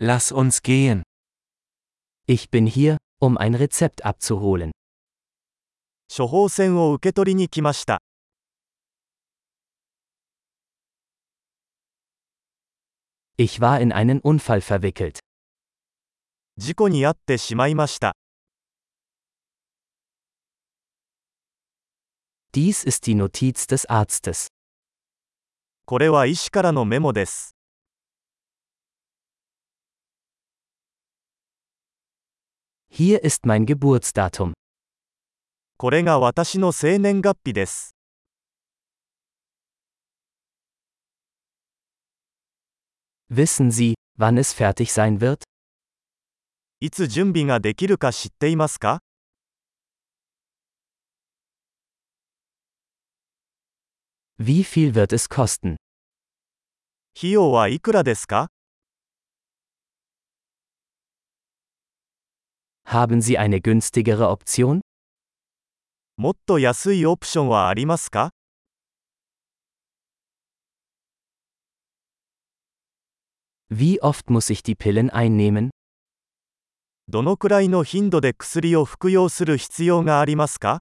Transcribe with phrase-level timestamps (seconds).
[0.00, 1.02] Lass uns gehen.
[2.28, 4.70] Ich bin hier, um ein Rezept abzuholen.
[6.08, 8.00] 処方箋を受け取りに来ました。
[13.36, 15.18] Ich war in einen Unfall verwickelt.
[16.56, 18.14] 事故に遭ってしまいました。
[22.52, 24.46] Dies ist die Notiz des Arztes.
[25.86, 27.56] これは医師からのメモです。
[32.97, 34.53] Hier ist mein Geburtsdatum.
[35.77, 37.95] これが私の生年月日です。
[43.31, 45.41] Wissen Sie, wann es fertig sein wird?
[46.81, 48.99] いつ準備ができるか知っていますか
[54.39, 55.77] Wie viel wird es kosten?
[57.17, 58.49] 費用はいくらですか
[62.87, 64.81] Haben Sie eine günstigere Option?
[66.15, 68.29] もっと安いオプションはありますか
[73.69, 75.71] Wie oft muss ich die Pillen einnehmen?
[77.07, 80.79] どのくらいの頻度で薬を服用する必要がありますか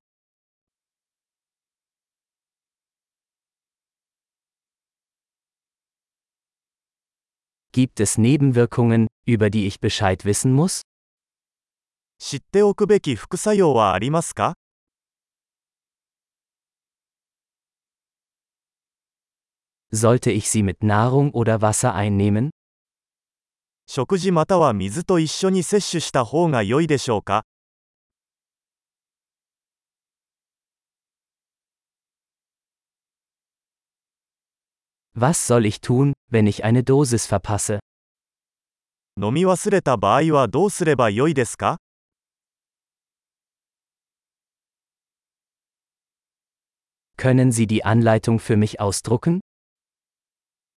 [7.72, 10.82] Gibt es Nebenwirkungen, über die ich Bescheid wissen muss?
[12.19, 14.55] 知っておくべき副作用はありますか
[19.93, 22.49] Sollte ich sie mit Nahrung oder Wasser einnehmen?
[23.87, 27.45] 食事または水と一緒に摂取した方が良いでしょうか
[35.15, 37.79] Was soll ich tun, wenn ich eine Dosis verpasse?
[39.19, 41.77] 飲み忘れた場合はどうすれば良いですか
[47.16, 49.40] Können Sie die Anleitung für mich ausdrucken?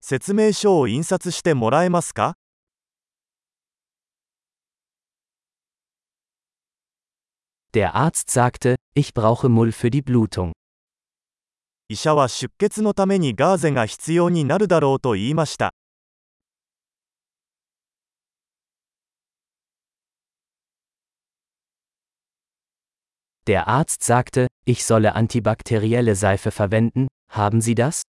[0.02, 2.36] 説明書を印刷してもらえますか
[7.74, 10.54] Der Arzt sagte, ich brauche Mull für die Blutung.
[11.88, 15.74] 医者は出血のためにガーゼが必要になるだろうと言いました。
[23.50, 28.02] Der Arzt sagte, ich solle antibakterielle Seife verwenden, haben Sie das?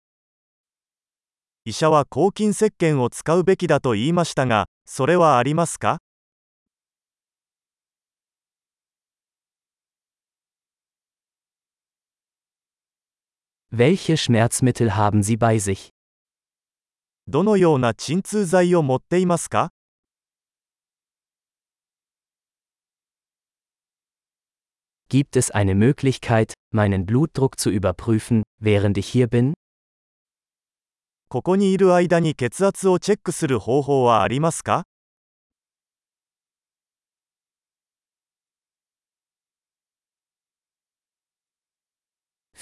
[1.67, 5.99] 医者は抗菌石鹸を使うべきだと言いましたが、それはありますか
[13.71, 15.91] Welche Schmerzmittel haben Sie bei sich?
[17.28, 19.71] どのような鎮痛剤を持っていますか
[25.11, 29.55] Gibt es eine Möglichkeit, meinen Blutdruck zu überprüfen, während ich hier bin?
[31.28, 34.84] ここにいる間に血圧をチェックする方法はありますか